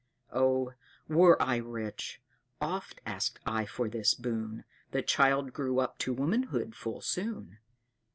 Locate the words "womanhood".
6.11-6.73